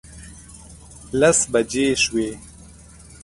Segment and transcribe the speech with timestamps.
[1.19, 2.29] لس بجې شوې.